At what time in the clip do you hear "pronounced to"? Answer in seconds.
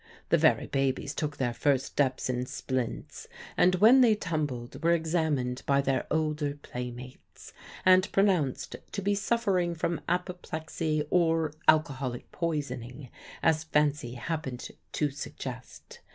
8.11-9.01